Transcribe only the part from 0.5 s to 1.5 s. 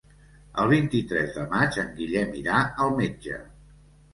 El vint-i-tres de